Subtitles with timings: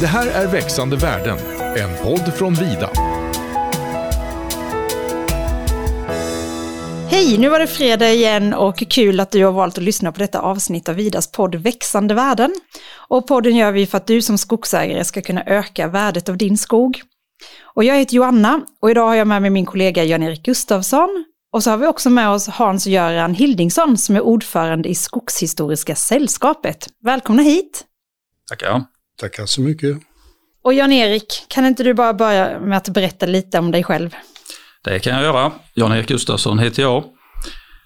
[0.00, 1.38] Det här är Växande världen,
[1.76, 2.90] en podd från Vida.
[7.10, 10.18] Hej, nu var det fredag igen och kul att du har valt att lyssna på
[10.18, 12.54] detta avsnitt av Vidas podd Växande världen.
[13.08, 16.58] Och podden gör vi för att du som skogsägare ska kunna öka värdet av din
[16.58, 17.00] skog.
[17.74, 21.24] Och jag heter Joanna och idag har jag med mig min kollega Jan-Erik Gustafsson.
[21.52, 26.88] Och så har vi också med oss Hans-Göran Hildingsson som är ordförande i Skogshistoriska sällskapet.
[27.04, 27.84] Välkomna hit!
[28.48, 28.84] Tackar.
[29.20, 29.98] Tackar så mycket.
[30.62, 34.14] Och Jan-Erik, kan inte du bara börja med att berätta lite om dig själv?
[34.84, 35.52] Det kan jag göra.
[35.74, 37.04] Jan-Erik Gustafsson heter jag.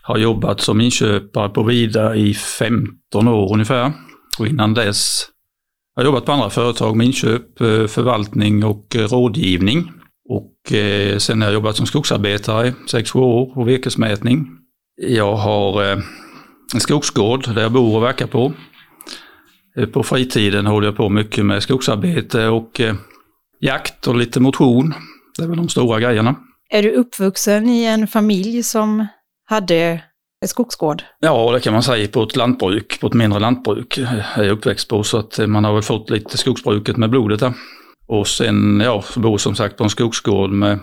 [0.02, 3.92] Har jobbat som inköpare på Vida i 15 år ungefär.
[4.38, 5.28] Och innan dess
[5.96, 9.92] har jag jobbat på andra företag med inköp, eh, förvaltning och eh, rådgivning.
[10.28, 14.46] Och eh, sen har jag jobbat som skogsarbetare i 6-7 år på virkesmätning.
[14.96, 15.82] Jag har
[16.74, 18.52] en skogsgård där jag bor och verkar på.
[19.92, 22.80] På fritiden håller jag på mycket med skogsarbete och
[23.60, 24.94] jakt och lite motion.
[25.38, 26.36] Det är väl de stora grejerna.
[26.70, 29.06] Är du uppvuxen i en familj som
[29.44, 30.02] hade
[30.40, 31.02] en skogsgård?
[31.20, 34.88] Ja, det kan man säga på ett lantbruk, på ett mindre lantbruk är jag uppväxt
[34.88, 35.02] på.
[35.02, 37.52] Så att man har väl fått lite skogsbruket med blodet där.
[38.06, 40.78] Och sen, ja, bor som sagt på en skogsgård med,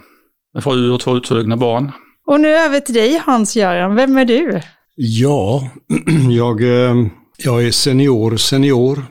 [0.53, 1.91] med fru och två utvugna barn.
[2.27, 4.61] Och nu över till dig Hans-Göran, vem är du?
[4.95, 5.69] Ja,
[6.29, 6.95] jag, eh,
[7.43, 9.05] jag är senior senior.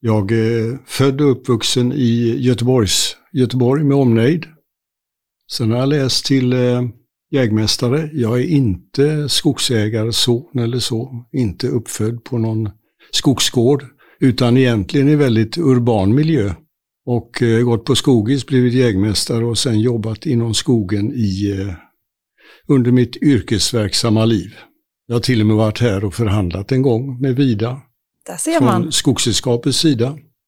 [0.00, 4.46] Jag är född och uppvuxen i Göteborgs, Göteborg med omnejd.
[5.52, 6.82] Sen har jag läst till eh,
[7.30, 8.10] jägmästare.
[8.12, 12.70] Jag är inte skogsägare son eller så, inte uppfödd på någon
[13.10, 13.84] skogsgård,
[14.20, 16.54] utan egentligen i väldigt urban miljö.
[17.06, 21.74] Och eh, gått på Skogis, blivit jägmästare och sen jobbat inom skogen i, eh,
[22.68, 24.54] under mitt yrkesverksamma liv.
[25.12, 27.80] Jag har till och med varit här och förhandlat en gång med Vida.
[28.26, 28.82] Där ser man.
[28.82, 30.06] Från Skogssällskapets sida.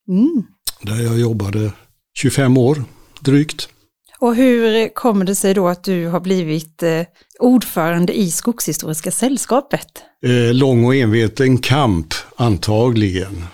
[0.08, 0.42] Mm.
[0.82, 1.72] Där jag jobbade
[2.18, 2.84] 25 år
[3.20, 3.68] drygt.
[4.18, 7.02] Och hur kommer det sig då att du har blivit eh,
[7.38, 9.86] ordförande i Skogshistoriska sällskapet?
[10.26, 13.44] Eh, lång och enveten kamp, antagligen.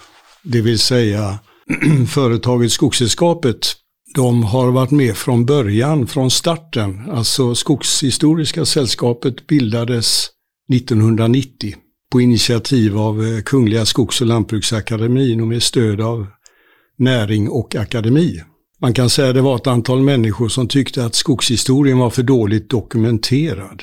[0.42, 1.38] Det vill säga
[2.08, 3.74] företaget Skogssällskapet,
[4.14, 7.10] de har varit med från början, från starten.
[7.10, 10.30] Alltså Skogshistoriska sällskapet bildades
[10.74, 11.74] 1990
[12.12, 16.26] på initiativ av eh, Kungliga Skogs och Lantbruksakademin och med stöd av
[16.98, 18.42] Näring och Akademi.
[18.80, 22.22] Man kan säga att det var ett antal människor som tyckte att skogshistorien var för
[22.22, 23.82] dåligt dokumenterad.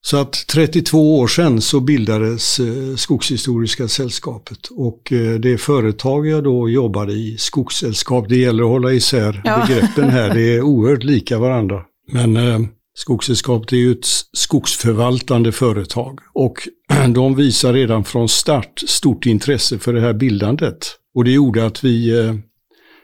[0.00, 6.44] Så att 32 år sedan så bildades eh, Skogshistoriska sällskapet och eh, det företag jag
[6.44, 9.66] då jobbade i, Skogssällskap, det gäller att hålla isär ja.
[9.66, 11.82] begreppen här, det är oerhört lika varandra.
[12.12, 16.68] Men Skogssällskapet är ju ett skogsförvaltande företag och
[17.14, 20.86] de visar redan från start stort intresse för det här bildandet.
[21.14, 22.34] Och det gjorde att vi eh,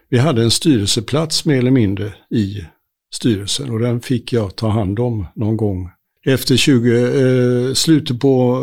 [0.09, 2.65] vi hade en styrelseplats mer eller mindre i
[3.15, 5.91] styrelsen och den fick jag ta hand om någon gång
[6.27, 8.63] efter 20, eh, slutet på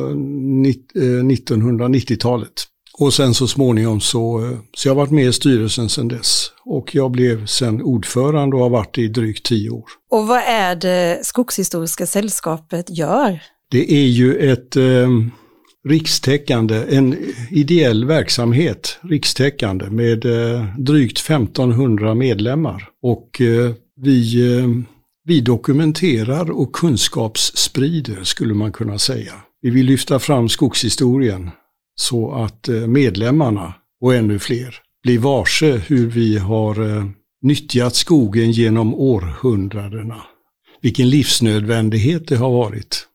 [0.95, 2.67] eh, 1990-talet.
[2.99, 6.51] Och sen så småningom så, eh, så jag har varit med i styrelsen sedan dess.
[6.65, 9.85] Och jag blev sen ordförande och har varit i drygt tio år.
[10.11, 13.39] Och vad är det Skogshistoriska sällskapet gör?
[13.71, 15.09] Det är ju ett eh,
[15.87, 17.17] rikstäckande, en
[17.51, 22.87] ideell verksamhet, rikstäckande med eh, drygt 1500 medlemmar.
[23.01, 23.71] Och eh,
[24.01, 24.67] vi, eh,
[25.25, 29.33] vi dokumenterar och kunskapssprider skulle man kunna säga.
[29.61, 31.51] Vi vill lyfta fram skogshistorien
[32.01, 37.05] så att eh, medlemmarna och ännu fler blir varse hur vi har eh,
[37.41, 40.21] nyttjat skogen genom århundradena.
[40.81, 43.07] Vilken livsnödvändighet det har varit,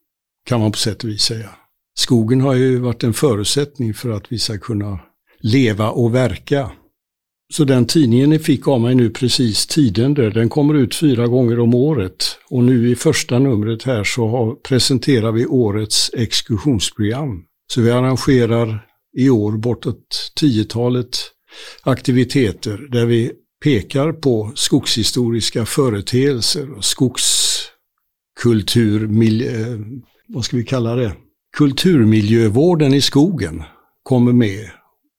[0.49, 1.51] kan man på sätt och vis säga.
[1.99, 4.99] Skogen har ju varit en förutsättning för att vi ska kunna
[5.41, 6.71] leva och verka.
[7.53, 11.61] Så den tidningen ni fick av mig nu precis, Tidender, den kommer ut fyra gånger
[11.61, 12.25] om året.
[12.51, 17.45] Och nu i första numret här så presenterar vi årets exkursionsprogram.
[17.67, 21.19] Så vi arrangerar i år bortåt tiotalet
[21.83, 23.33] aktiviteter där vi
[23.65, 29.09] pekar på skogshistoriska företeelser och skogskultur,
[30.29, 31.17] vad ska vi kalla det?
[31.57, 33.63] kulturmiljövården i skogen
[34.03, 34.71] kommer med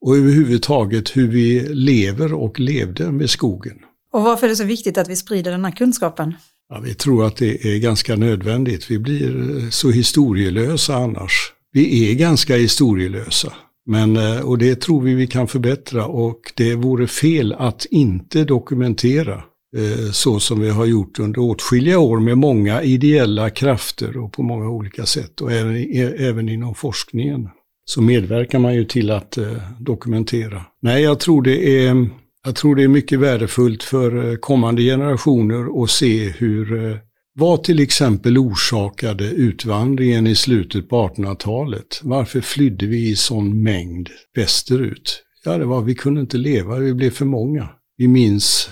[0.01, 3.77] och överhuvudtaget hur vi lever och levde med skogen.
[4.11, 6.33] Och varför är det så viktigt att vi sprider den här kunskapen?
[6.69, 8.91] Ja, vi tror att det är ganska nödvändigt.
[8.91, 11.53] Vi blir så historielösa annars.
[11.71, 13.53] Vi är ganska historielösa.
[13.87, 18.43] Men, eh, och det tror vi vi kan förbättra och det vore fel att inte
[18.43, 19.43] dokumentera
[19.77, 24.43] eh, så som vi har gjort under åtskilliga år med många ideella krafter och på
[24.43, 27.49] många olika sätt och även, e, även inom forskningen
[27.85, 30.61] så medverkar man ju till att eh, dokumentera.
[30.81, 32.09] Nej, jag tror det är
[32.45, 36.99] Jag tror det är mycket värdefullt för kommande generationer att se hur
[37.39, 41.99] vad till exempel orsakade utvandringen i slutet på 1800-talet?
[42.03, 45.23] Varför flydde vi i sån mängd västerut?
[45.43, 47.69] Ja, det var vi kunde inte leva, vi blev för många.
[47.97, 48.69] Vi minns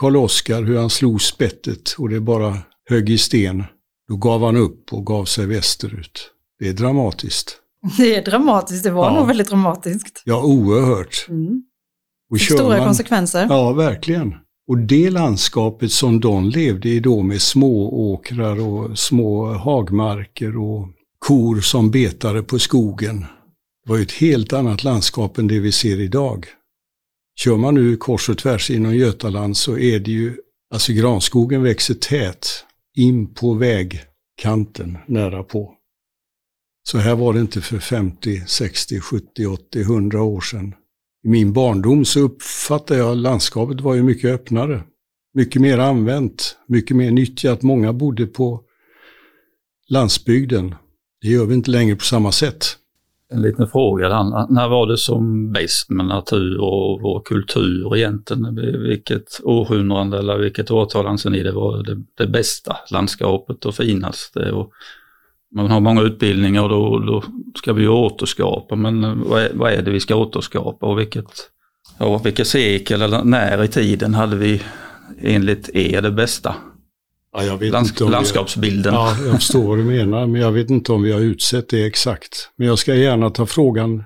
[0.00, 2.58] Karl Oskar hur han slog spettet och det bara
[2.90, 3.64] högg i sten.
[4.08, 6.30] Då gav han upp och gav sig västerut.
[6.58, 7.58] Det är dramatiskt.
[7.96, 9.14] Det är dramatiskt, det var Ja.
[9.18, 10.22] nog väldigt dramatiskt.
[10.24, 11.26] Ja, oerhört.
[11.28, 11.62] Mm.
[12.30, 13.46] Och stora man- konsekvenser.
[13.50, 14.34] Ja, verkligen.
[14.68, 20.88] Och det landskapet som de levde i då med små åkrar och små hagmarker och
[21.18, 23.24] kor som betade på skogen.
[23.86, 26.46] Var ju ett helt annat landskap än det vi ser idag.
[27.40, 30.36] Kör man nu kors och tvärs inom Götaland så är det ju,
[30.74, 32.64] alltså granskogen växer tät
[32.96, 35.74] in på vägkanten nära på.
[36.88, 40.74] Så här var det inte för 50, 60, 70, 80, 100 år sedan.
[41.24, 44.82] I min barndom så uppfattade jag landskapet var ju mycket öppnare.
[45.34, 47.62] Mycket mer använt, mycket mer nyttjat.
[47.62, 48.60] Många bodde på
[49.88, 50.74] landsbygden.
[51.20, 52.64] Det gör vi inte längre på samma sätt.
[53.32, 54.52] En liten fråga, där.
[54.54, 58.54] när var det som bäst med natur och vår kultur egentligen?
[58.88, 64.52] Vilket århundrade eller vilket årtal anser ni det var det, det bästa landskapet och finaste?
[64.52, 64.72] Och
[65.54, 67.24] man har många utbildningar och då, då
[67.58, 71.50] ska vi återskapa, men vad är, vad är det vi ska återskapa och vilket,
[71.98, 74.62] ja, vilket sekel eller när i tiden hade vi
[75.20, 76.54] enligt er det bästa?
[77.32, 78.94] Ja, jag Lands, landskapsbilden.
[78.94, 81.86] Ja, jag förstår vad du menar, men jag vet inte om vi har utsett det
[81.86, 82.50] exakt.
[82.56, 84.04] Men jag ska gärna ta frågan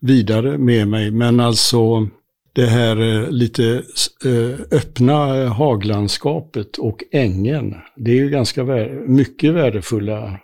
[0.00, 1.10] vidare med mig.
[1.10, 2.08] Men alltså
[2.52, 3.82] det här eh, lite
[4.24, 8.64] eh, öppna eh, haglandskapet och ängen, det är ju ganska
[9.06, 10.40] mycket värdefulla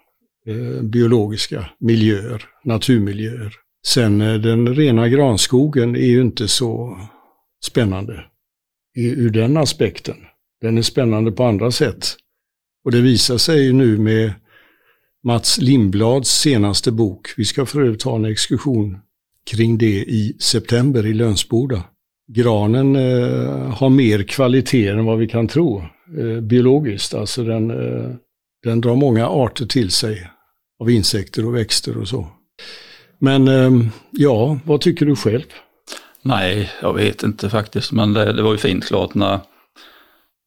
[0.46, 3.54] eh, biologiska miljöer, naturmiljöer.
[3.86, 6.98] Sen eh, den rena granskogen är ju inte så
[7.64, 8.24] spännande
[8.96, 10.16] i, ur den aspekten.
[10.60, 12.06] Den är spännande på andra sätt.
[12.84, 14.32] Och det visar sig ju nu med
[15.24, 17.28] Mats Lindblads senaste bok.
[17.36, 18.98] Vi ska för övrigt ha en exkursion
[19.50, 21.84] kring det i september i Lönsboda.
[22.28, 25.82] Granen eh, har mer kvaliteter än vad vi kan tro
[26.18, 27.14] eh, biologiskt.
[27.14, 28.14] Alltså den, eh,
[28.62, 30.30] den drar många arter till sig
[30.80, 32.26] av insekter och växter och så.
[33.18, 33.70] Men eh,
[34.10, 35.42] ja, vad tycker du själv?
[36.22, 39.40] Nej, jag vet inte faktiskt, men det, det var ju fint klart när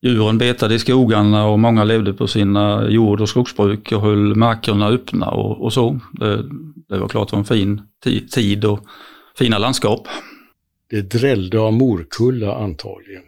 [0.06, 4.88] djuren betade i skogarna och många levde på sina jord och skogsbruk och höll markerna
[4.88, 6.00] öppna och, och så.
[6.12, 6.44] Det,
[6.90, 8.80] det var klart det var en fin ti- tid och
[9.38, 10.08] fina landskap.
[10.90, 13.24] Det drällde av morkulla antagligen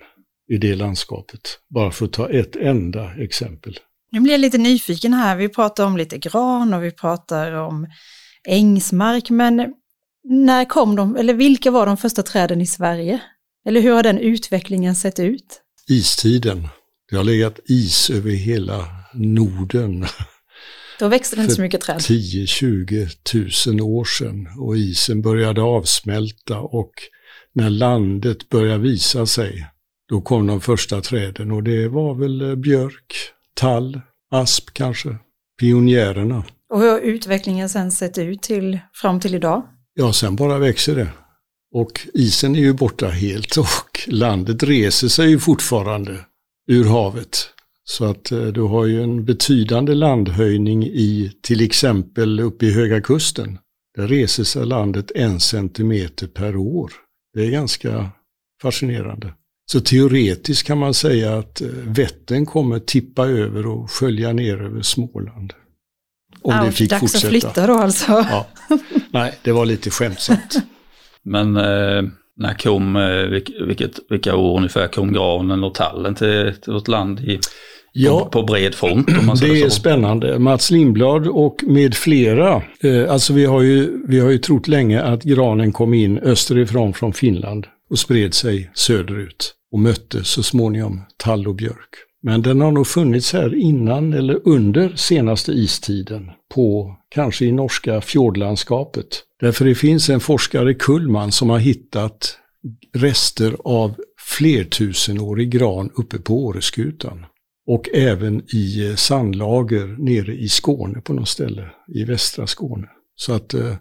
[0.52, 1.60] i det landskapet.
[1.70, 3.78] Bara för att ta ett enda exempel.
[4.16, 5.36] Nu blir jag lite nyfiken här.
[5.36, 7.88] Vi pratar om lite gran och vi pratar om
[8.48, 9.74] ängsmark, men
[10.24, 13.22] när kom de, eller vilka var de första träden i Sverige?
[13.68, 15.62] Eller hur har den utvecklingen sett ut?
[15.88, 16.68] Istiden.
[17.10, 20.06] Det har legat is över hela Norden
[21.00, 21.98] Då växte det inte så mycket träd.
[21.98, 26.92] 10-20 tusen år sedan och isen började avsmälta och
[27.54, 29.68] när landet började visa sig
[30.10, 35.16] då kom de första träden och det var väl eh, björk, tall, asp kanske,
[35.60, 36.44] pionjärerna.
[36.74, 39.63] Och hur har utvecklingen sen sett ut till, fram till idag?
[39.94, 41.10] Ja, sen bara växer det.
[41.74, 46.18] Och isen är ju borta helt och landet reser sig ju fortfarande
[46.68, 47.50] ur havet.
[47.83, 53.02] Så att eh, du har ju en betydande landhöjning i till exempel uppe i Höga
[53.02, 53.57] Kusten.
[53.95, 56.92] Där reser sig landet en centimeter per år.
[57.33, 58.09] Det är ganska
[58.62, 59.33] fascinerande.
[59.72, 64.81] Så teoretiskt kan man säga att eh, Vättern kommer tippa över och skölja ner över
[64.81, 65.54] Småland.
[66.42, 67.28] Om det Ouch, fick dags fortsätta.
[67.28, 68.12] att flytta då alltså.
[68.12, 68.48] Ja.
[69.12, 70.56] Nej, det var lite skämtsamt.
[71.24, 72.04] Men eh,
[72.38, 76.88] när kom, eh, vilk, vilket, vilka år ungefär kom granen och tallen till, till vårt
[76.88, 77.40] land i,
[77.98, 79.76] Ja, på, på bred front om man det säger är så?
[79.76, 80.40] spännande.
[80.40, 82.62] Mats Lindblad och med flera.
[82.84, 86.94] Eh, alltså vi har, ju, vi har ju trott länge att granen kom in österifrån
[86.94, 91.95] från Finland och spred sig söderut och mötte så småningom tall och björk.
[92.23, 98.01] Men den har nog funnits här innan eller under senaste istiden på kanske i norska
[98.01, 99.07] fjordlandskapet.
[99.39, 102.37] Därför det finns en forskare, Kullman, som har hittat
[102.94, 103.95] rester av
[104.37, 107.25] flertusenårig gran uppe på Åreskutan.
[107.68, 112.87] Och även i eh, sandlager nere i Skåne på något ställe, i västra Skåne.
[113.15, 113.75] Så att eh,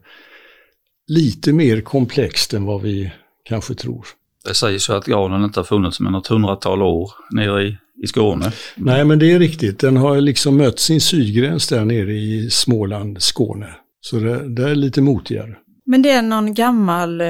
[1.08, 3.12] lite mer komplext än vad vi
[3.45, 4.07] kanske tror.
[4.45, 8.07] Det sägs ju att granen inte har funnits med något hundratal år nere i, i
[8.07, 8.53] Skåne.
[8.77, 9.79] Nej, men det är riktigt.
[9.81, 13.75] Den har liksom mött sin sydgräns där nere i Småland, Skåne.
[14.01, 15.57] Så det, det är lite motigare.
[15.87, 17.23] Men det är någon gammal,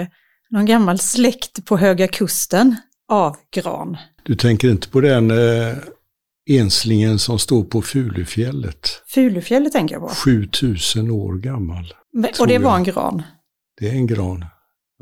[0.51, 2.77] någon gammal släkt på Höga Kusten
[3.09, 3.97] av gran.
[4.23, 5.77] Du tänker inte på den eh,
[6.51, 9.03] enslingen som står på Fulufjället?
[9.09, 10.15] Fulufjället tänker jag på.
[10.15, 11.95] 7000 år gammal.
[12.13, 13.23] Men- Och det var en gran.
[13.81, 14.45] Det är en gran.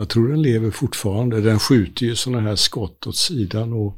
[0.03, 1.41] Jag tror den lever fortfarande.
[1.41, 3.95] Den skjuter ju sådana här skott åt sidan och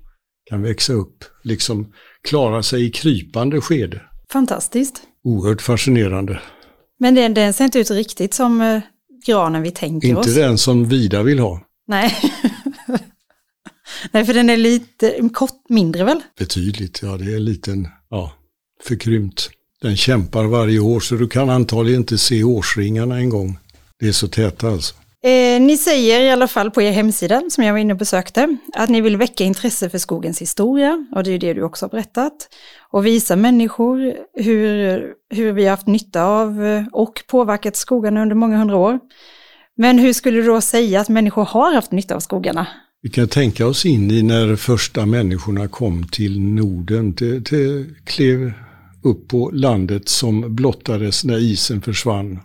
[0.51, 1.93] kan växa upp, liksom
[2.29, 4.03] klara sig i krypande skede.
[4.33, 5.03] Fantastiskt.
[5.23, 6.41] Oerhört fascinerande.
[6.99, 8.81] Men den, den ser inte ut riktigt som eh,
[9.27, 10.35] granen vi tänker Inte oss.
[10.35, 11.61] den som Vida vill ha.
[11.87, 12.17] Nej.
[14.13, 16.21] Nej, för den är lite kort, mindre väl?
[16.39, 18.33] Betydligt, ja det är en liten, ja,
[18.83, 19.51] förkrympt.
[19.81, 23.59] Den kämpar varje år så du kan antagligen inte se årsringarna en gång.
[23.99, 24.95] Det är så täta alltså.
[25.25, 28.57] Eh, ni säger i alla fall på er hemsida, som jag var inne och besökte,
[28.73, 31.85] att ni vill väcka intresse för skogens historia, och det är ju det du också
[31.85, 32.33] har berättat,
[32.91, 38.37] och visa människor hur, hur vi har haft nytta av eh, och påverkat skogarna under
[38.37, 38.99] många hundra år.
[39.77, 42.67] Men hur skulle du då säga att människor har haft nytta av skogarna?
[43.03, 47.13] Vi kan tänka oss in i när första människorna kom till Norden.
[47.15, 48.53] till, till, klev
[49.03, 52.39] upp på landet som blottades när isen försvann.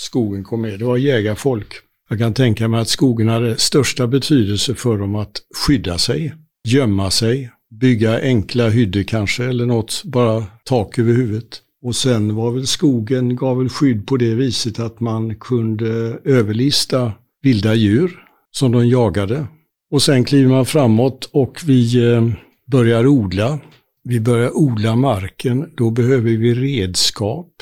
[0.00, 0.78] Skogen kom med.
[0.78, 1.74] Det var jägarfolk.
[2.08, 6.34] Jag kan tänka mig att skogen hade största betydelse för dem att skydda sig,
[6.68, 11.62] gömma sig, bygga enkla hyddor kanske eller något, bara tak över huvudet.
[11.82, 17.12] Och sen var väl skogen, gav väl skydd på det viset att man kunde överlista
[17.42, 19.46] vilda djur som de jagade.
[19.90, 22.28] Och sen kliver man framåt och vi eh,
[22.66, 23.58] börjar odla.
[24.04, 25.70] Vi börjar odla marken.
[25.76, 27.52] Då behöver vi redskap.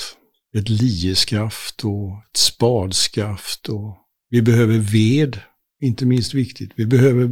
[0.54, 3.68] Ett lieskaft och ett spadskaft.
[3.68, 3.96] Och
[4.30, 5.40] vi behöver ved,
[5.80, 6.70] inte minst viktigt.
[6.76, 7.30] Vi behöver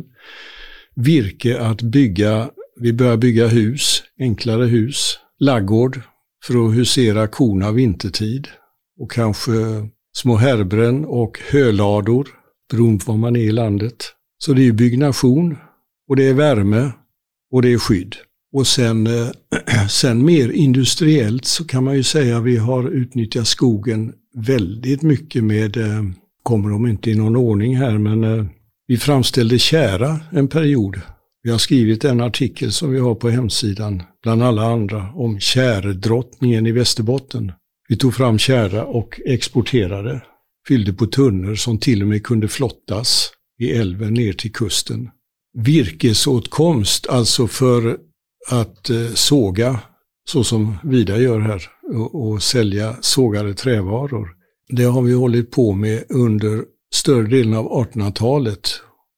[0.95, 2.51] virke att bygga.
[2.81, 5.19] Vi börjar bygga hus, enklare hus.
[5.39, 6.01] Laggård
[6.45, 8.49] för att husera korna vintertid.
[8.99, 9.53] Och kanske
[10.17, 12.29] små härbren och hölador
[12.71, 13.97] beroende på var man är i landet.
[14.39, 15.57] Så det är byggnation
[16.09, 16.93] och det är värme
[17.53, 18.17] och det är skydd.
[18.57, 19.29] Och sen, eh,
[19.89, 25.45] sen mer industriellt så kan man ju säga att vi har utnyttjat skogen väldigt mycket
[25.45, 26.05] med, eh,
[26.43, 28.45] kommer de inte i någon ordning här, men eh,
[28.87, 31.01] vi framställde kära en period.
[31.43, 36.67] Vi har skrivit en artikel som vi har på hemsidan, bland alla andra, om kärdrottningen
[36.67, 37.53] i Västerbotten.
[37.89, 40.21] Vi tog fram kära och exporterade
[40.69, 45.11] fyllde på tunnor som till och med kunde flottas i älven ner till kusten.
[45.59, 48.07] Virkesåtkomst, alltså för
[48.49, 49.81] att eh, såga,
[50.29, 51.63] så som Vida gör här,
[51.95, 54.29] och, och sälja sågade trävaror.
[54.69, 58.69] Det har vi hållit på med under större delen av 1800-talet.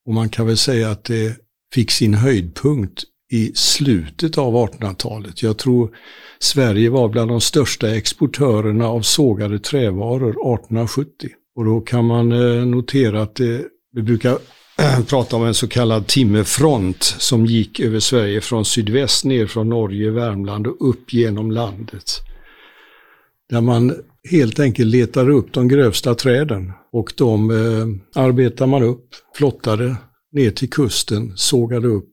[0.07, 1.37] Och man kan väl säga att det
[1.75, 5.43] fick sin höjdpunkt i slutet av 1800-talet.
[5.43, 5.97] Jag tror
[6.39, 11.31] Sverige var bland de största exportörerna av sågade trävaror 1870.
[11.57, 14.39] Och då kan man eh, notera att det, vi brukar
[15.09, 20.11] prata om en så kallad timmerfront som gick över Sverige från sydväst ner från Norge,
[20.11, 22.21] Värmland och upp genom landet.
[23.51, 23.95] Där man
[24.31, 29.97] helt enkelt letar upp de grövsta träden och de eh, arbetar man upp, flottade
[30.33, 32.09] ner till kusten, sågade upp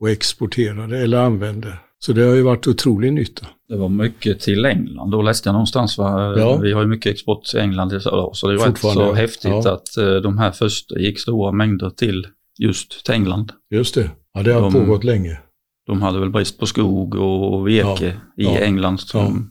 [0.00, 1.78] och exporterade eller använde.
[2.04, 3.46] Så det har ju varit otrolig nytta.
[3.68, 5.10] Det var mycket till England.
[5.10, 6.34] Då läste jag någonstans, va?
[6.38, 6.56] Ja.
[6.56, 9.72] vi har ju mycket export till England så det var rätt så häftigt ja.
[9.72, 12.26] att eh, de här första gick stora mängder till
[12.58, 13.52] just till England.
[13.70, 15.38] Just det, ja, det har De- pågått länge.
[15.86, 19.00] De hade väl brist på skog och virke i ja, England.
[19.00, 19.50] Som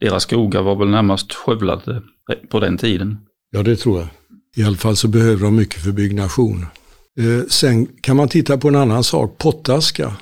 [0.00, 2.02] Deras skogar var väl närmast skövlade
[2.50, 3.18] på den tiden.
[3.50, 4.08] Ja, det tror jag.
[4.56, 6.66] I alla fall så behöver de mycket för byggnation.
[7.18, 9.38] Eh, sen kan man titta på en annan sak.
[9.38, 10.16] Pottaska,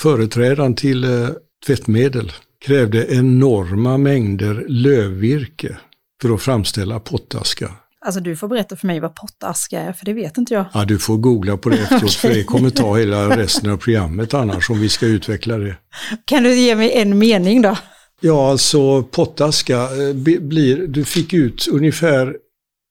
[0.00, 1.28] företrädaren till eh,
[1.66, 2.32] tvättmedel,
[2.64, 5.76] krävde enorma mängder lövvirke
[6.22, 7.70] för att framställa pottaska.
[8.06, 10.64] Alltså du får berätta för mig vad pottaska är, för det vet inte jag.
[10.74, 12.38] Ja, du får googla på det efteråt för Okej.
[12.38, 15.76] det kommer ta hela resten av programmet annars om vi ska utveckla det.
[16.24, 17.76] Kan du ge mig en mening då?
[18.20, 22.36] Ja, alltså pottaska eh, blir, du fick ut ungefär,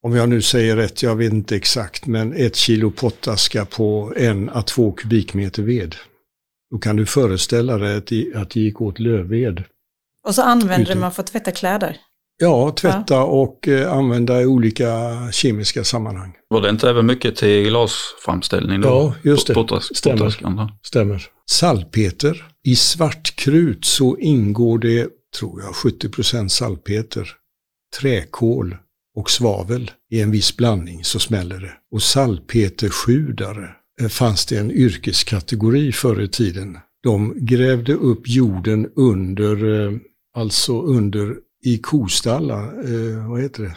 [0.03, 4.49] om jag nu säger rätt, jag vet inte exakt, men ett kilo pottaska på en
[4.49, 5.95] à två kubikmeter ved.
[6.75, 9.63] Då kan du föreställa dig att det, att det gick åt lövved.
[10.27, 10.99] Och så använder Ute.
[10.99, 11.97] man för att tvätta kläder.
[12.37, 14.87] Ja, tvätta och eh, använda i olika
[15.31, 16.33] kemiska sammanhang.
[16.47, 18.87] Var det inte även mycket till glasframställning då?
[18.87, 19.53] Ja, just det.
[19.53, 20.73] Pottas- Stämmer.
[20.83, 21.27] Stämmer.
[21.49, 22.45] Salpeter.
[22.63, 25.07] I svartkrut så ingår det,
[25.39, 27.29] tror jag, 70% salpeter.
[27.99, 28.77] Träkol
[29.17, 31.73] och svavel i en viss blandning så smäller det.
[31.91, 33.69] Och salpeterskjudare
[34.09, 36.77] fanns det en yrkeskategori förr i tiden.
[37.03, 39.97] De grävde upp jorden under, eh,
[40.35, 43.75] alltså under i kostallar, eh, vad heter det?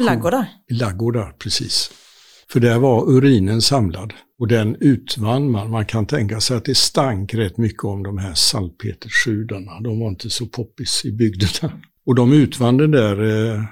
[0.00, 0.46] Laggårdar.
[0.70, 1.90] Laggårdar, precis.
[2.48, 4.12] För där var urinen samlad.
[4.38, 5.70] Och den utvann man.
[5.70, 9.80] Man kan tänka sig att det stank rätt mycket om de här salpeterssjudarna.
[9.80, 11.72] De var inte så poppis i bygderna.
[12.06, 13.62] Och de utvann den där eh,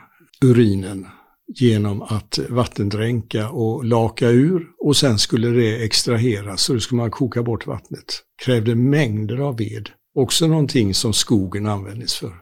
[0.45, 1.07] urinen
[1.47, 7.11] genom att vattendränka och laka ur och sen skulle det extraheras så då skulle man
[7.11, 8.23] koka bort vattnet.
[8.45, 9.91] Krävde mängder av ved.
[10.15, 12.33] Också någonting som skogen användes för.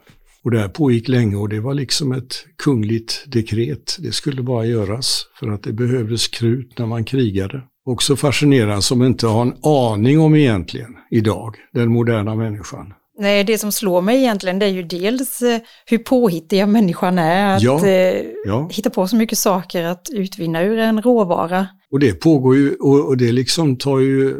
[0.44, 3.96] Och det här pågick länge och det var liksom ett kungligt dekret.
[3.98, 7.62] Det skulle bara göras för att det behövdes krut när man krigade.
[7.84, 12.94] Också fascinerande som inte har en aning om egentligen idag, den moderna människan.
[13.18, 17.56] Nej, det som slår mig egentligen det är ju dels eh, hur påhittiga människan är
[17.56, 18.68] att Ja, eh, ja.
[18.72, 21.66] hitta på så mycket saker att utvinna ur en råvara.
[21.92, 24.34] Och det pågår ju och, det liksom tar ju,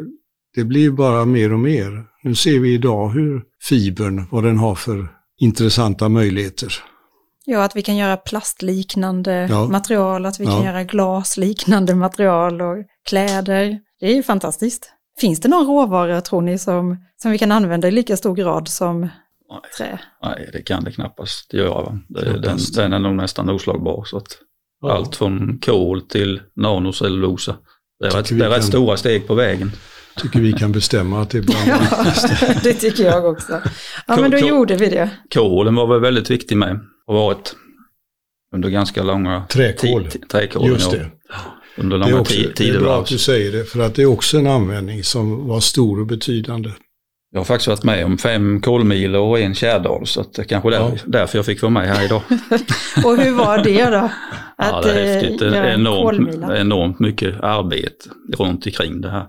[0.55, 2.03] det blir ju bara mer och mer.
[2.23, 5.07] Nu ser vi idag hur fibern, vad den har för
[5.39, 6.73] intressanta möjligheter.
[7.45, 9.67] Ja, att vi kan göra plastliknande Ja.
[9.67, 12.77] material, att vi kan göra glasliknande material och
[13.09, 13.79] kläder.
[13.99, 14.92] Det är ju fantastiskt.
[15.19, 18.67] Finns det någon råvara, tror ni, som, som vi kan använda i lika stor grad
[18.67, 19.09] som
[19.77, 19.99] trä?
[20.23, 21.81] Nej, det kan det knappast göra.
[21.83, 21.99] Va?
[22.09, 24.03] Det, den, den är nog nästan oslagbar.
[24.05, 24.37] Så att
[24.85, 27.55] Allt från kol till nanocellulosa.
[27.99, 29.71] Det är, rätt, det är rätt kan- stora steg på vägen.
[30.17, 31.67] Tycker vi kan bestämma att det är bland
[32.41, 33.61] Ja, det tycker jag också.
[34.07, 35.09] Ja, men då Ko- ko- gjorde vi det.
[35.33, 36.79] Kolen var väl väldigt viktig med.
[37.07, 37.55] Har varit
[38.55, 40.07] under ganska långa Träkol.
[40.31, 40.97] träkol, Just ja.
[40.99, 41.05] det.
[41.77, 43.95] Under Det är, långa också, ti- det är bra att du säger det, för att
[43.95, 46.69] det är också en användning som var stor och betydande.
[47.31, 50.69] Jag har faktiskt varit med om fem kolmilor och en Kärdal så att det kanske
[50.69, 50.91] är Ja.
[51.05, 52.21] därför jag fick vara med här idag.
[53.05, 54.09] Och hur var det då?
[54.57, 55.41] ja, det är eh, häftigt.
[55.41, 59.25] Enormt, enormt mycket arbete runt omkring det här.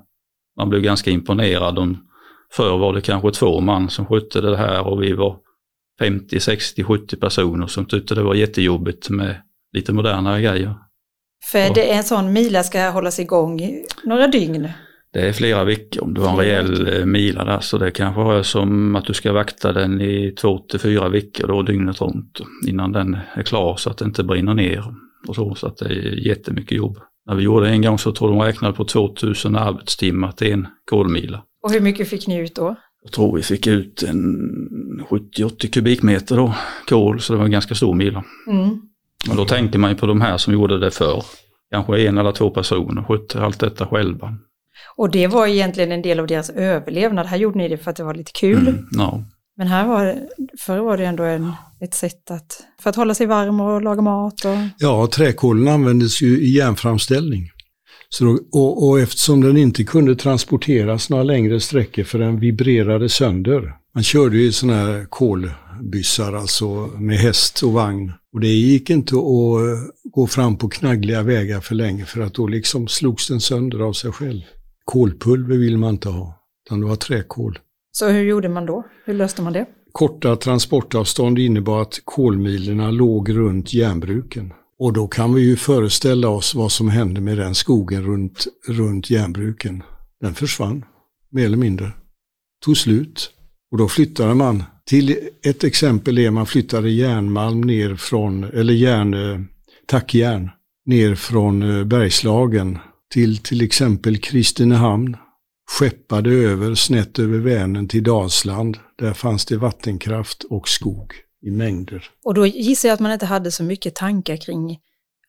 [0.59, 1.79] Man blev ganska imponerad.
[1.79, 1.99] Om,
[2.53, 5.37] förr var det kanske två man som skötte det här och vi var
[6.01, 9.37] 50, 60, 70 personer som tyckte det var jättejobbigt med
[9.73, 10.75] lite modernare grejer.
[11.45, 14.69] För det är en sån mila ska hållas igång i några dygn.
[15.13, 18.21] Det är flera veckor om du har en rejäl eh, mila där så det kanske
[18.21, 22.01] rör sig om att du ska vakta den i två till fyra veckor då dygnet
[22.01, 24.85] runt innan den är klar så att det inte brinner ner
[25.29, 26.99] och så, så att det är jättemycket jobb.
[27.27, 30.67] När vi gjorde det en gång så tror de räknade på 2000 arbetstimmar till en
[30.85, 31.43] kolmila.
[31.63, 32.77] Och hur mycket fick ni ut då?
[33.03, 34.27] Jag tror vi fick ut en
[35.09, 36.55] 70-80 kubikmeter då,
[36.89, 38.25] kol så det var en ganska stor mila.
[38.47, 38.81] Mm.
[39.31, 41.25] Och då tänker man ju på de här som gjorde det förr.
[41.71, 44.35] Kanske en eller två personer skötte allt detta själva.
[44.97, 47.27] Och det var egentligen en del av deras överlevnad.
[47.27, 48.69] Här gjorde ni det för att det var lite kul.
[48.69, 49.25] Mm, ja.
[49.57, 50.19] Men här var det,
[50.61, 54.03] förr var det ändå en, ett sätt att, för att hålla sig varm och laga
[54.03, 54.45] mat.
[54.45, 57.51] Och, Ja, träkolen användes ju i järnframställning.
[58.09, 63.09] Så då, och, och eftersom den inte kunde transporteras några längre sträckor för den vibrerade
[63.09, 63.73] sönder.
[63.95, 66.67] Man körde ju sådana här kolbyssar, alltså
[66.99, 68.13] med häst och vagn.
[68.35, 72.47] Och det gick inte att gå fram på knaggliga vägar för länge för att då
[72.47, 74.41] liksom slogs den sönder av sig själv.
[74.85, 76.35] Kolpulver vill man inte ha,
[76.67, 77.59] utan det var träkol.
[77.93, 78.85] så hur gjorde man då?
[79.05, 79.67] Hur löste man det?
[79.93, 84.53] Korta transportavstånd innebar att kolmilerna låg runt järnbruken.
[84.79, 89.11] Och då kan vi ju föreställa oss vad som hände med den skogen runt, runt
[89.11, 89.83] järnbruken.
[90.21, 90.85] Den försvann,
[91.31, 91.93] mer eller mindre.
[92.65, 93.31] Tog slut.
[93.71, 99.15] Och då flyttade man till, ett exempel är man flyttade järnmalm ner från, eller järn,
[99.15, 99.41] eh,
[99.87, 100.51] tackjärn,
[100.87, 102.79] ner från eh, Bergslagen
[103.11, 105.17] till till exempel Kristinehamn
[105.71, 108.79] skeppade över snett över Vänern till Dalsland.
[108.99, 111.13] Där fanns det vattenkraft och skog
[111.47, 112.11] i mängder.
[112.25, 114.79] Och då gissar jag att man inte hade så mycket tankar kring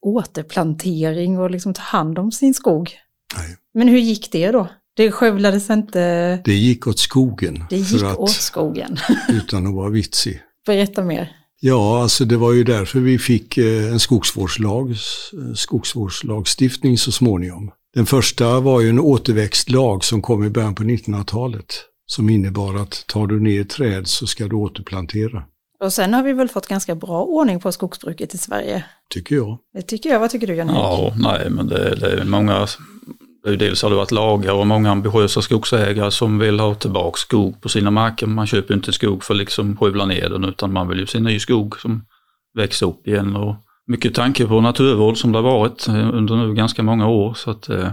[0.01, 2.91] återplantering och liksom ta hand om sin skog.
[3.37, 3.57] Nej.
[3.73, 4.67] Men hur gick det då?
[4.95, 7.63] Det skövlades inte, Det gick åt skogen.
[7.69, 8.97] det gick att, åt skogen.
[9.29, 10.41] Utan att vara vitsig.
[10.65, 11.31] Berätta mer.
[11.59, 17.71] Ja, alltså det var ju därför vi fick eh, en skogsvårdslag, s- skogsvårdslagstiftning så småningom.
[17.93, 21.65] Den första var ju en återväxtlag som kom i början på 1900-talet.
[22.07, 25.43] Som innebar att tar du ner träd så ska du återplantera,
[25.83, 28.83] Och sen har vi väl fått ganska bra ordning på skogsbruket i Sverige.
[29.09, 29.57] tycker jag.
[29.73, 30.19] Det tycker jag.
[30.19, 30.77] Vad tycker du Jan-Erik?
[30.79, 32.67] Ja, nej men det, det är många,
[33.45, 37.69] dels har det varit lagar och många ambitiösa skogsägare som vill ha tillbaka skog på
[37.69, 38.27] sina marker.
[38.27, 41.05] Man köper ju inte skog för att liksom skövla ner den utan man vill ju
[41.05, 42.05] se ny skog som
[42.57, 43.35] växer upp igen.
[43.35, 43.55] Och
[43.87, 47.51] mycket tanke på naturvård som det har varit eh, under nu ganska många år så
[47.51, 47.89] att eh,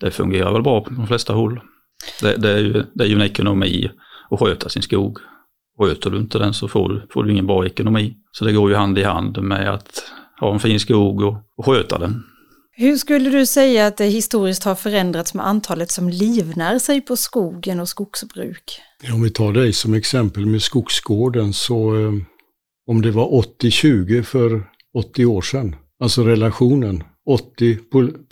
[0.00, 1.60] det fungerar väl bra på de flesta håll.
[2.20, 3.90] Det, det, är, ju, det är ju en ekonomi
[4.30, 5.18] att sköta sin skog.
[5.78, 8.16] Sköter du inte den så får du, får du ingen bra ekonomi.
[8.32, 10.02] Så det går ju hand i hand med att
[10.40, 12.24] ha en fin skog och, och sköta den.
[12.80, 17.16] Hur skulle du säga att det historiskt har förändrats med antalet som livnär sig på
[17.16, 18.80] skogen och skogsbruk?
[19.12, 22.12] Om vi tar dig som exempel med skogsgården så eh,
[22.90, 24.62] om det var 80-20 för
[24.98, 27.78] 80 år sedan, alltså relationen 80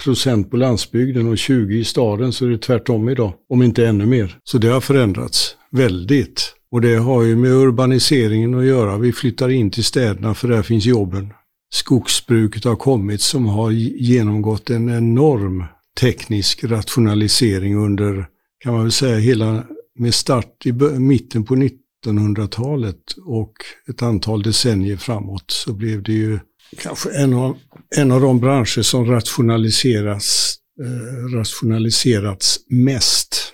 [0.04, 4.06] procent på landsbygden och 20 i staden så är det tvärtom idag, om inte ännu
[4.06, 4.38] mer.
[4.44, 6.54] Så det har förändrats väldigt.
[6.70, 8.98] Och det har ju med urbaniseringen att göra.
[8.98, 11.32] Vi flyttar in till städerna för där finns jobben.
[11.72, 15.64] Skogsbruket har kommit som har genomgått en enorm
[16.00, 18.26] teknisk rationalisering under,
[18.59, 19.64] kan man väl säga, hela
[19.98, 23.52] med start i mitten på 1900-talet och
[23.88, 26.38] ett antal decennier framåt så blev det ju
[26.79, 27.57] kanske en av,
[27.96, 33.52] en av de branscher som rationaliseras, eh, rationaliserats mest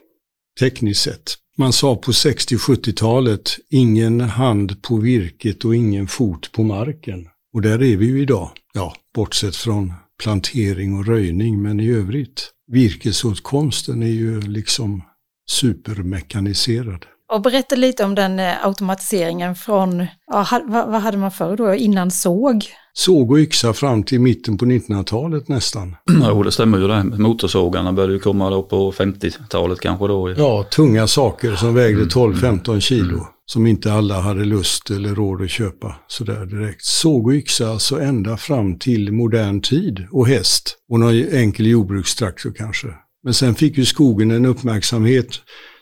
[0.61, 1.35] tekniskt sett.
[1.59, 7.29] Man sa på 60-70-talet, ingen hand på virket och ingen fot på marken.
[7.55, 8.51] Och där är vi ju idag.
[8.73, 12.51] Ja, bortsett från plantering och röjning, men i övrigt.
[12.67, 15.03] Virkesåtkomsten är ju liksom
[15.51, 17.07] supermekaniserad.
[17.33, 22.11] Och berätta lite om den eh, automatiseringen från, ja, vad hade man förr då, innan
[22.11, 22.65] såg?
[22.93, 25.97] Såg och yxa fram till mitten på 1900-talet nästan.
[26.29, 27.05] Jo, det stämmer ju det.
[27.05, 30.35] Motorsågarna började ju komma då på 50-talet kanske då.
[30.37, 32.81] Ja, tunga saker som vägde 12-15 mm.
[32.81, 33.27] kilo.
[33.53, 36.85] Som inte alla hade lust eller råd att köpa sådär direkt.
[36.85, 40.77] Såg och yxa alltså ända fram till modern tid och häst.
[40.88, 42.87] Och någon enkel jordbrukstraktor kanske.
[43.25, 45.29] Men sen fick ju skogen en uppmärksamhet.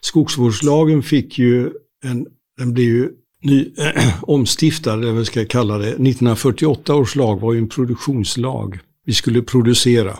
[0.00, 1.70] Skogsvårdslagen fick ju
[2.04, 2.26] en,
[2.58, 3.08] den blev ju
[3.42, 5.88] ny, äh, omstiftad, eller vad ska jag kalla det.
[5.88, 8.78] 1948 års lag var ju en produktionslag.
[9.06, 10.18] Vi skulle producera,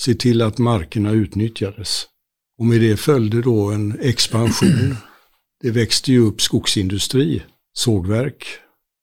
[0.00, 2.06] se till att markerna utnyttjades.
[2.58, 4.96] Och med det följde då en expansion.
[5.62, 7.42] Det växte ju upp skogsindustri,
[7.72, 8.46] sågverk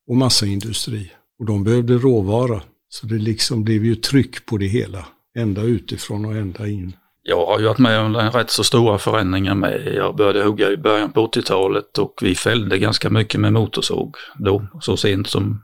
[0.08, 1.12] och massaindustri.
[1.40, 2.62] Och de behövde råvara.
[2.90, 5.06] Så det liksom blev ju tryck på det hela,
[5.38, 6.96] ända utifrån och ända in.
[7.24, 9.94] Jag har ju varit med om rätt så stora förändringar med.
[9.96, 14.68] Jag började hugga i början på 80-talet och vi fällde ganska mycket med motorsåg då,
[14.82, 15.64] så sent som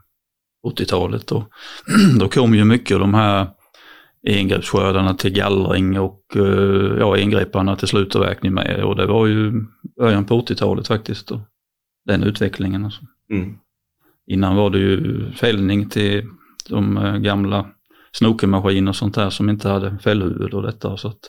[0.66, 1.26] 80-talet.
[1.26, 1.46] Då.
[2.18, 3.48] då kom ju mycket av de här
[4.26, 8.84] engreppsskördarna till gallring och eh, ja, engrepparna till slutavverkning med.
[8.84, 9.52] Och det var ju
[9.98, 11.40] början på 80-talet faktiskt, då,
[12.04, 12.84] den utvecklingen.
[12.84, 13.00] Alltså.
[13.30, 13.56] Mm.
[14.26, 16.24] Innan var det ju fällning till
[16.68, 17.66] de eh, gamla
[18.12, 20.96] snokermaskiner och sånt där som inte hade fällhuvud och detta.
[20.96, 21.20] Så att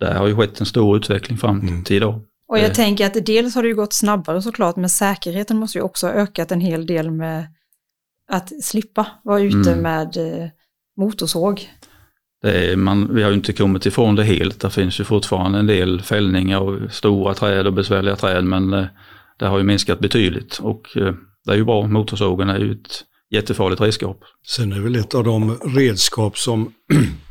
[0.00, 1.84] där har ju skett en stor utveckling fram mm.
[1.84, 2.20] till idag.
[2.48, 5.82] Och jag tänker att dels har det ju gått snabbare såklart, men säkerheten måste ju
[5.82, 7.46] också ha ökat en hel del med
[8.30, 9.82] att slippa vara ute mm.
[9.82, 10.48] med eh,
[10.96, 11.68] motorsåg.
[12.44, 14.60] Är, man, vi har ju inte kommit ifrån det helt.
[14.60, 18.84] Det finns ju fortfarande en del fällningar av stora träd och besvärliga träd men eh,
[19.38, 21.86] det har ju minskat betydligt och eh, det är ju bra.
[21.86, 24.20] Motorsågen är ju ett jättefarligt redskap.
[24.46, 26.72] Sen är det väl ett av de redskap som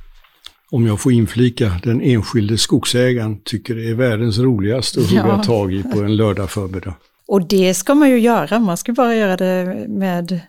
[0.71, 5.43] om jag får inflika, den enskilde skogsägaren tycker det är världens roligaste att hugga ja.
[5.43, 6.95] tag i på en lördag förmiddag.
[7.28, 10.39] Och det ska man ju göra, man ska bara göra det med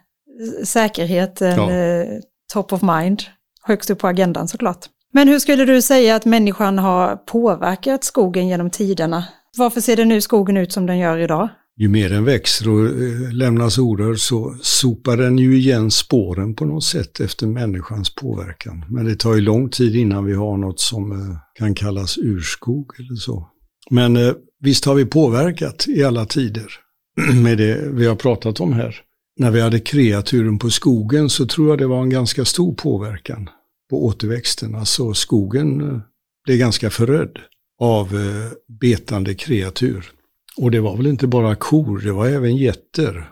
[0.64, 1.70] säkerheten ja.
[1.70, 2.06] Eh,
[2.52, 3.22] top of mind,
[3.64, 4.86] högst upp på agendan såklart.
[5.12, 9.24] Men hur skulle du säga att människan har påverkat skogen genom tiderna?
[9.56, 11.48] Varför ser den nu skogen ut som den gör idag?
[11.76, 16.64] ju mer den växer och eh, lämnas orörd så sopar den ju igen spåren på
[16.64, 18.84] något sätt efter människans påverkan.
[18.88, 22.92] Men det tar ju lång tid innan vi har något som eh, kan kallas urskog
[22.98, 23.48] eller så.
[23.90, 26.66] Men eh, visst har vi påverkat i alla tider
[27.42, 28.96] med det vi har pratat om här.
[29.36, 33.50] När vi hade kreaturen på skogen så tror jag det var en ganska stor påverkan
[33.90, 34.74] på återväxten.
[34.74, 35.98] Alltså skogen eh,
[36.44, 37.38] blev ganska förödd
[37.80, 40.10] av eh, betande kreatur.
[40.56, 43.30] Och det var väl inte bara kor, det var även getter.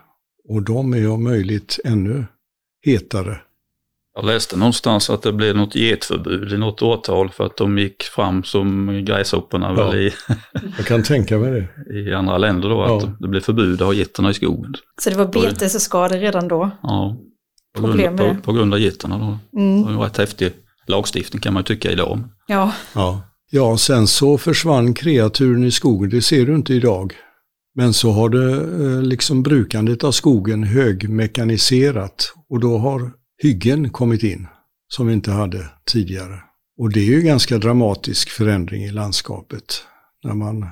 [0.49, 2.25] Och de är om möjligt ännu
[2.85, 3.41] hetare.
[4.15, 8.03] Jag läste någonstans att det blev något getförbud i något årtal för att de gick
[8.03, 10.13] fram som gräshopporna ja, väl i...
[10.77, 11.99] jag kan tänka mig det.
[11.99, 12.97] I andra länder då, ja.
[12.97, 14.75] att det blev förbud att ha getterna i skogen.
[15.01, 16.71] Så det var betesskador redan då?
[16.83, 17.17] Ja,
[17.77, 19.59] på, grund, på, på grund av getterna då.
[19.59, 19.81] Mm.
[19.81, 20.51] Det var en rätt häftig
[20.87, 22.23] lagstiftning kan man ju tycka idag.
[22.47, 22.71] Ja.
[22.95, 23.21] ja.
[23.55, 27.13] Ja, sen så försvann kreaturen i skogen, det ser du inte idag.
[27.75, 28.51] Men så har det
[28.85, 33.11] eh, liksom brukandet av skogen högmekaniserat och då har
[33.43, 34.47] hyggen kommit in
[34.87, 36.39] som vi inte hade tidigare.
[36.77, 39.83] Och det är ju ganska dramatisk förändring i landskapet.
[40.23, 40.65] När man,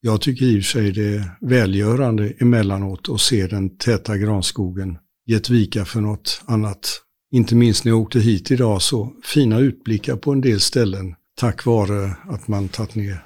[0.00, 4.98] jag tycker i och för sig det är välgörande emellanåt att se den täta granskogen
[5.26, 7.02] gett vika för något annat.
[7.30, 11.64] Inte minst när jag åkte hit idag så fina utblickar på en del ställen tack
[11.66, 13.22] vare att man tagit ner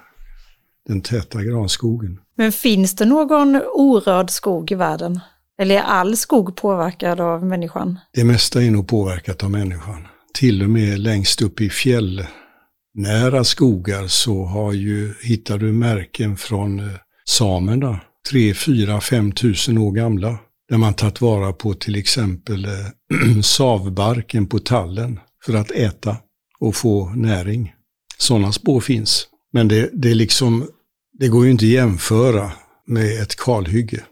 [0.87, 2.19] den täta granskogen.
[2.37, 5.21] Men finns det någon orörd skog i världen?
[5.63, 7.99] Eller är all skog påverkad av människan?
[8.13, 10.07] Det mesta är nog påverkat av människan.
[10.35, 16.79] Till och med längst upp i fjällnära skogar så har ju, hittar du märken från
[16.79, 16.87] eh,
[17.25, 20.39] samerna, 3, 4, 5 tusen år gamla.
[20.69, 22.71] Där man tagit vara på till exempel eh,
[23.43, 26.17] savbarken på tallen för att äta.
[26.61, 27.73] och få näring.
[28.19, 29.27] Sådana spår finns.
[29.53, 30.69] Men det, det, är liksom,
[31.19, 32.53] det går ju inte att jämföra
[32.87, 34.03] med ett kalhygge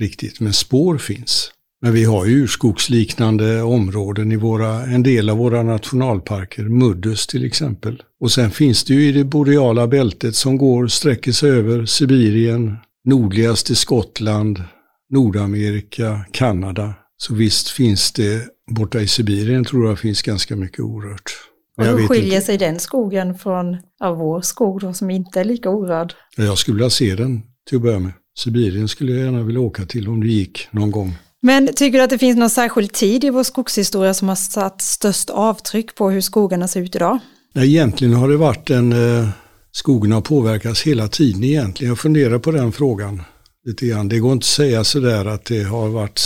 [0.00, 1.52] riktigt, men spår finns.
[1.82, 7.44] Men vi har ju urskogsliknande områden i våra, en del av våra nationalparker, Muddus till
[7.44, 8.02] exempel.
[8.20, 12.76] Och sen finns det ju i det boreala bältet som går, sträcker sig över Sibirien,
[13.04, 14.62] nordligaste Skottland,
[15.10, 16.94] Nordamerika, Kanada.
[17.16, 21.32] Så visst finns det, borta i Sibirien tror jag finns ganska mycket orört.
[21.78, 22.46] Och hur skiljer inte.
[22.46, 26.14] sig den skogen från av vår skog då, som inte är lika orörd?
[26.36, 28.12] Jag skulle vilja se den till att börja med.
[28.38, 31.14] Sibirien skulle jag gärna vilja åka till om det gick någon gång.
[31.42, 34.82] Men tycker du att det finns någon särskild tid i vår skogshistoria som har satt
[34.82, 37.18] störst avtryck på hur skogarna ser ut idag?
[37.54, 38.92] Nej, egentligen har det varit en...
[38.92, 39.28] Eh,
[39.72, 41.88] skogen har påverkats hela tiden egentligen.
[41.88, 43.22] Jag funderar på den frågan
[43.66, 44.08] lite grann.
[44.08, 46.20] Det går inte att säga sådär att det har varit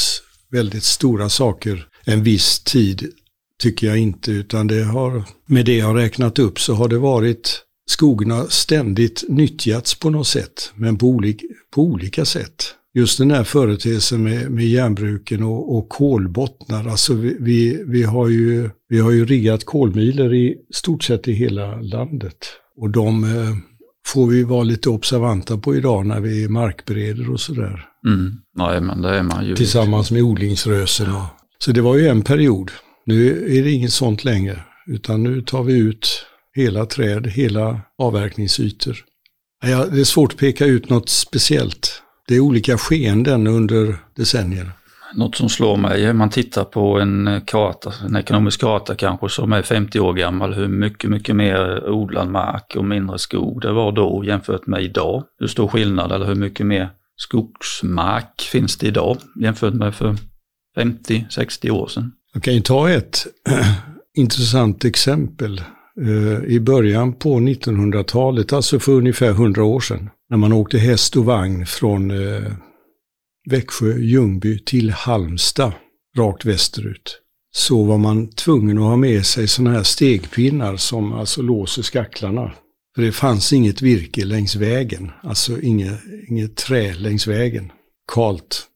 [0.50, 3.12] väldigt stora saker en viss tid,
[3.62, 6.98] tycker jag inte, utan det har, med det jag har räknat upp så har det
[6.98, 11.42] varit skogen har ständigt nyttjats på något sätt, men på, olik,
[11.74, 12.74] på olika sätt.
[12.94, 18.28] Just den här företeelsen med, med järnbruken och, och kolbottnar, alltså vi, vi, vi, har
[18.28, 22.36] ju, vi har ju riggat kolmiler i stort sett i hela landet.
[22.76, 23.56] Och de eh,
[24.06, 27.86] får vi vara lite observanta på idag när vi markbereder och sådär.
[28.06, 28.32] Mm.
[28.56, 29.56] Nej, men det är man ju.
[29.56, 31.14] Tillsammans med odlingsrösen.
[31.14, 31.26] Och,
[31.58, 32.70] så det var ju en period.
[33.06, 33.28] Nu
[33.58, 39.04] är det inget sånt längre, utan nu tar vi ut hela träd, hela avverkningsytor.
[39.62, 42.02] Ja, det är svårt att peka ut något speciellt.
[42.28, 44.70] Det är olika skeenden under decennier.
[45.14, 49.52] Något som slår mig är man tittar på en karta, en ekonomisk karta kanske som
[49.52, 53.92] är 50 år gammal, hur mycket, mycket mer odlad mark och mindre skog det var
[53.92, 55.24] då jämfört med idag.
[55.38, 60.16] Hur stor skillnad eller hur mycket mer skogsmark finns det idag jämfört med för
[60.78, 62.12] 50-60 år sedan?
[62.32, 63.26] Jag kan ju ta ett
[64.16, 65.60] intressant exempel.
[66.00, 71.16] Eh, I början på 1900-talet, alltså för ungefär 100 år sedan, när man åkte häst
[71.16, 72.52] och vagn från eh,
[73.50, 75.72] Växjö, Ljungby till Halmstad,
[76.16, 77.18] rakt västerut,
[77.52, 82.52] så var man tvungen att ha med sig sådana här stegpinnar som alltså låser skacklarna.
[82.94, 87.72] För det fanns inget virke längs vägen, alltså inget, inget trä längs vägen.
[88.12, 88.66] Kalt.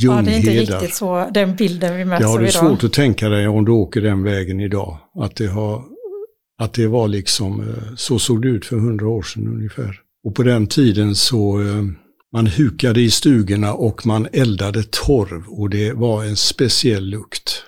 [0.00, 2.34] Ja, det är inte riktigt så, den bilden vi möts av idag.
[2.34, 4.98] Ja, det är svårt att tänka dig om du åker den vägen idag.
[5.14, 5.84] Att det, har,
[6.58, 10.00] att det var liksom, eh, så såg det ut för hundra år sedan ungefär.
[10.24, 11.84] Och på den tiden så eh,
[12.32, 17.64] man hukade i stugorna och man eldade torv och det var en speciell lukt.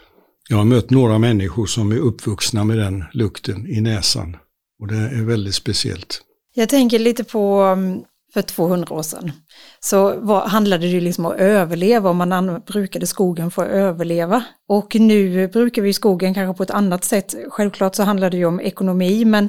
[0.49, 4.37] Jag har mött några människor som är uppvuxna med den lukten i näsan
[4.81, 6.23] och det är väldigt speciellt.
[6.55, 8.01] Jag tänker lite på mm,
[8.33, 9.33] för 200 år sedan
[9.81, 14.45] så var, handlade det liksom om att överleva och man brukade skogen för att överleva.
[14.69, 17.35] Och nu brukar vi skogen kanske på ett annat sätt.
[17.49, 19.49] Självklart så handlar det ju om ekonomi men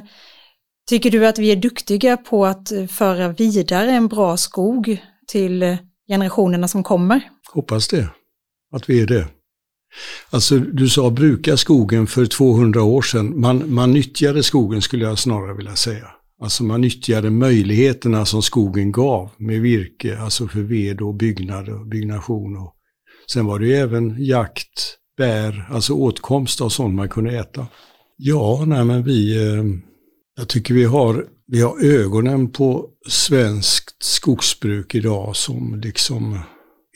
[0.88, 5.76] Tycker du att vi är duktiga på att föra vidare en bra skog till
[6.08, 7.30] generationerna som kommer?
[7.52, 8.08] Hoppas det,
[8.74, 9.26] att vi är det.
[10.30, 13.40] Alltså du sa bruka skogen för 200 år sedan.
[13.40, 16.06] Man, man nyttjade skogen skulle jag snarare vilja säga.
[16.42, 21.86] Alltså man nyttjade möjligheterna som skogen gav med virke, alltså för ved och byggnader och
[21.86, 22.56] byggnation.
[22.56, 22.74] Och
[23.32, 27.66] sen var det ju även jakt, bär, alltså åtkomst av sånt man kunde äta.
[28.16, 29.64] Ja, nej men vi, eh,
[30.36, 36.38] jag tycker vi har, vi har ögonen på svenskt skogsbruk idag som liksom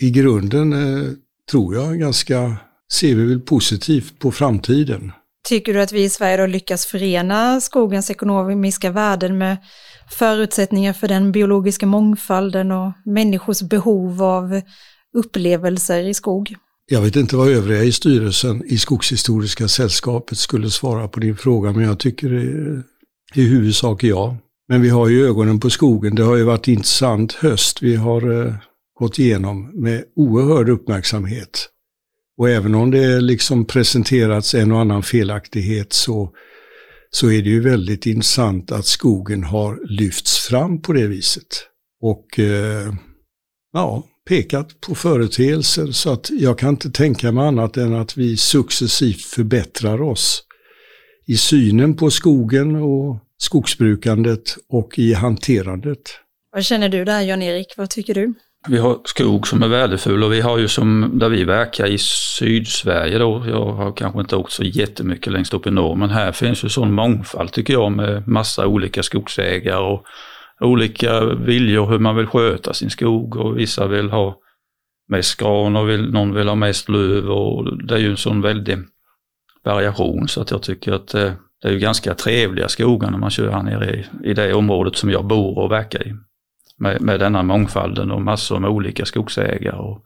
[0.00, 1.10] i grunden eh,
[1.50, 2.56] tror jag ganska,
[2.92, 5.12] ser vi väl positivt på framtiden.
[5.48, 9.56] Tycker du att vi i Sverige då lyckas förena skogens ekonomiska värden med
[10.10, 14.60] förutsättningar för den biologiska mångfalden och människors behov av
[15.14, 16.54] upplevelser i skog?
[16.90, 21.72] Jag vet inte vad övriga i styrelsen i Skogshistoriska sällskapet skulle svara på din fråga,
[21.72, 22.32] men jag tycker
[23.34, 24.36] i huvudsak ja.
[24.68, 26.14] Men vi har ju ögonen på skogen.
[26.14, 28.54] Det har ju varit intressant höst vi har eh,
[29.00, 31.68] gått igenom med oerhörd uppmärksamhet.
[32.38, 36.30] Och även om det liksom presenterats en och annan felaktighet så,
[37.10, 41.46] så är det ju väldigt intressant att skogen har lyfts fram på det viset.
[42.02, 42.94] Och eh,
[43.72, 48.36] ja, pekat på företeelser så att jag kan inte tänka mig annat än att vi
[48.36, 50.42] successivt förbättrar oss
[51.26, 56.00] i synen på skogen och skogsbrukandet och i hanterandet.
[56.52, 57.74] Vad känner du där Jan-Erik?
[57.76, 58.34] Vad tycker du?
[58.68, 61.98] Vi har skog som är värdefull och vi har ju som där vi verkar i
[61.98, 66.32] Sydsverige då, jag har kanske inte åkt så jättemycket längst upp i norr, men här
[66.32, 70.06] finns ju sån mångfald tycker jag med massa olika skogsägare och
[70.60, 73.36] olika viljor hur man vill sköta sin skog.
[73.36, 74.38] Och vissa vill ha
[75.08, 78.40] mest gran och vill, någon vill ha mest löv och det är ju en sån
[78.40, 78.78] väldig
[79.64, 80.28] variation.
[80.28, 83.50] Så att jag tycker att eh, det är ju ganska trevliga skogar när man kör
[83.50, 86.14] här nere i, i det området som jag bor och verkar i.
[86.78, 89.76] Med, med denna mångfalden och massor med olika skogsägare.
[89.76, 90.04] Och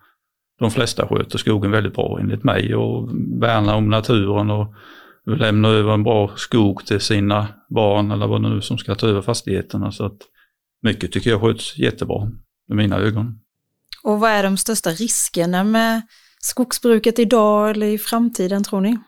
[0.60, 3.08] de flesta sköter skogen väldigt bra enligt mig och
[3.40, 4.74] värnar om naturen och
[5.26, 9.06] lämnar över en bra skog till sina barn eller vad det nu som ska ta
[9.06, 9.92] över fastigheterna.
[9.92, 10.18] Så att
[10.82, 12.30] mycket tycker jag sköts jättebra
[12.68, 13.40] med mina ögon.
[14.02, 16.02] Och vad är de största riskerna med
[16.40, 18.98] skogsbruket idag eller i framtiden tror ni?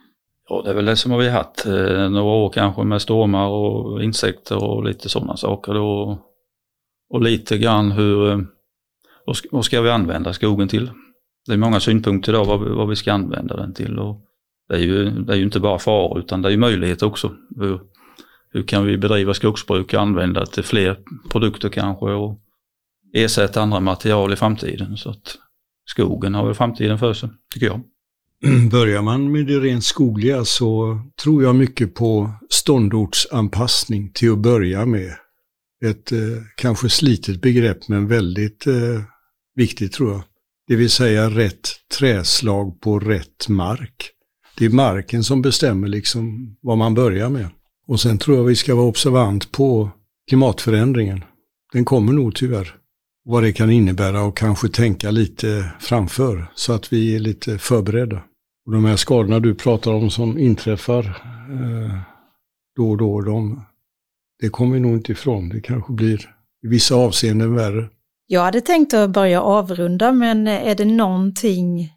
[0.49, 3.47] Ja, det är väl det som vi har haft eh, några år kanske med stormar
[3.49, 6.19] och insekter och lite sådana saker då.
[7.13, 8.39] Och lite grann hur, eh,
[9.51, 10.91] vad ska vi använda skogen till?
[11.47, 13.99] Det är många synpunkter idag vad, vad vi ska använda den till.
[13.99, 14.21] Och
[14.69, 17.33] det, är ju, det är ju inte bara faror utan det är ju möjligheter också.
[17.57, 17.81] Hur,
[18.51, 20.99] hur kan vi bedriva skogsbruk och använda till fler
[21.31, 22.41] produkter kanske och
[23.15, 24.97] ersätta andra material i framtiden.
[24.97, 25.39] Så att
[25.85, 27.81] skogen har väl framtiden för sig, tycker jag.
[28.71, 34.87] Börjar man med det rent skogliga så tror jag mycket på ståndortsanpassning till att börja
[34.87, 35.13] med.
[35.85, 36.19] Ett eh,
[36.57, 39.03] kanske slitet begrepp men väldigt eh,
[39.55, 40.23] viktigt tror jag.
[40.67, 41.69] Det vill säga rätt
[41.99, 44.11] träslag på rätt mark.
[44.59, 47.49] Det är marken som bestämmer liksom vad man börjar med.
[47.87, 49.91] Och sen tror jag vi ska vara observant på
[50.29, 51.25] klimatförändringen.
[51.73, 52.75] Den kommer nog tyvärr.
[53.25, 58.23] Vad det kan innebära och kanske tänka lite framför så att vi är lite förberedda.
[58.67, 61.05] Och de här skadorna du pratar om som inträffar
[61.51, 61.99] eh,
[62.77, 63.65] då och då, de,
[64.43, 65.49] det kommer vi nog inte ifrån.
[65.49, 66.21] Det kanske blir
[66.65, 67.89] i vissa avseenden värre.
[68.27, 71.91] Jag hade tänkt att börja avrunda, men är det någonting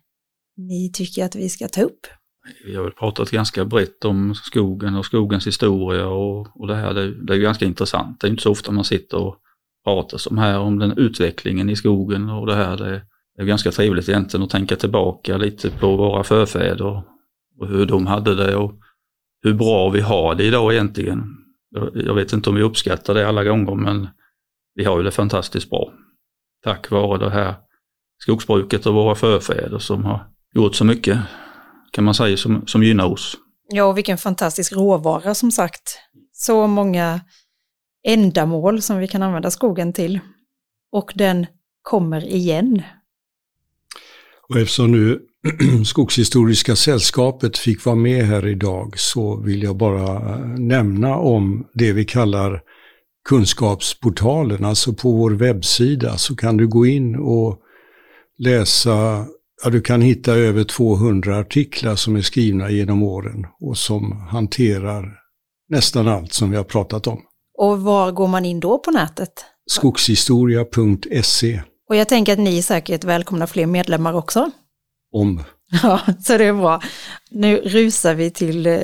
[0.57, 1.99] ni tycker att vi ska ta upp?
[2.65, 6.93] Vi har väl pratat ganska brett om skogen och skogens historia och, och det här.
[6.93, 8.19] Det, det är ganska intressant.
[8.19, 9.35] Det är inte så ofta man sitter och
[9.83, 12.77] pratar som här om den utvecklingen i skogen och det här.
[12.77, 13.01] Det,
[13.35, 17.03] det är ganska trevligt egentligen att tänka tillbaka lite på våra förfäder
[17.59, 18.73] och hur de hade det och
[19.43, 21.44] hur bra vi har det idag egentligen.
[21.93, 24.07] Jag vet inte om vi uppskattar det alla gånger men
[24.75, 25.93] vi har ju det fantastiskt bra.
[26.63, 27.55] Tack vare det här
[28.17, 31.19] skogsbruket och våra förfäder som har gjort så mycket
[31.91, 33.37] kan man säga som, som gynnar oss.
[33.69, 35.99] Ja, och vilken fantastisk råvara som sagt.
[36.31, 37.21] Så många
[38.07, 40.19] ändamål som vi kan använda skogen till.
[40.91, 41.45] Och den
[41.81, 42.81] kommer igen.
[44.49, 45.21] Och eftersom nu
[45.85, 52.05] Skogshistoriska sällskapet fick vara med här idag så vill jag bara nämna om det vi
[52.05, 52.61] kallar
[53.29, 54.65] kunskapsportalen.
[54.65, 57.59] Alltså på vår webbsida så kan du gå in och
[58.37, 59.25] läsa,
[59.63, 65.19] ja du kan hitta över 200 artiklar som är skrivna genom åren och som hanterar
[65.69, 67.21] nästan allt som vi har pratat om.
[67.57, 69.45] Och var går man in då på nätet?
[69.71, 74.51] Skogshistoria.se och jag tänker att ni är säkert välkomna fler medlemmar också.
[75.15, 75.43] Om.
[75.83, 76.81] Ja, så det är bra.
[77.31, 78.79] Nu rusar vi till eh,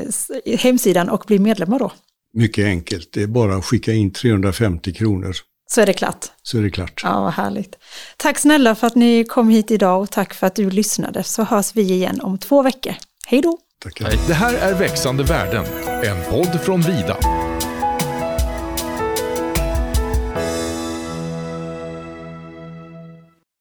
[0.60, 1.91] hemsidan och blir medlemmar då.
[2.34, 5.36] Mycket enkelt, det är bara att skicka in 350 kronor.
[5.72, 6.26] Så är det klart.
[6.44, 7.02] Så är det klart.
[7.04, 7.76] Ja, vad härligt.
[8.17, 11.24] Tack snälla för att ni kom hit idag och tack för att du lyssnade.
[11.24, 12.94] Så hörs vi igen om två veckor.
[13.28, 13.58] Hej då!
[13.84, 14.28] Tackar.
[14.28, 15.65] Det här är Växande värden,
[16.04, 17.17] en podd från Vida.